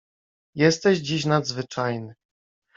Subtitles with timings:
[0.55, 2.15] "Jesteś dziś nadzwyczajny."